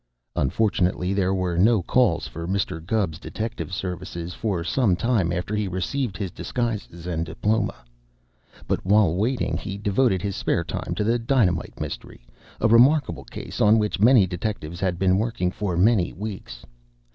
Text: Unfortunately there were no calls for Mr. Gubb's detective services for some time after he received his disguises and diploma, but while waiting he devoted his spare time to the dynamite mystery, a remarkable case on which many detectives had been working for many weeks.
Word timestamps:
Unfortunately 0.35 1.13
there 1.13 1.31
were 1.31 1.59
no 1.59 1.83
calls 1.83 2.25
for 2.27 2.47
Mr. 2.47 2.83
Gubb's 2.83 3.19
detective 3.19 3.71
services 3.71 4.33
for 4.33 4.63
some 4.63 4.95
time 4.95 5.31
after 5.31 5.55
he 5.55 5.67
received 5.67 6.17
his 6.17 6.31
disguises 6.31 7.05
and 7.05 7.23
diploma, 7.23 7.75
but 8.67 8.83
while 8.83 9.13
waiting 9.13 9.57
he 9.57 9.77
devoted 9.77 10.23
his 10.23 10.35
spare 10.35 10.63
time 10.63 10.95
to 10.95 11.03
the 11.03 11.19
dynamite 11.19 11.79
mystery, 11.79 12.25
a 12.59 12.67
remarkable 12.67 13.25
case 13.25 13.61
on 13.61 13.77
which 13.77 13.99
many 14.01 14.25
detectives 14.25 14.79
had 14.79 14.97
been 14.97 15.19
working 15.19 15.51
for 15.51 15.77
many 15.77 16.11
weeks. 16.13 16.65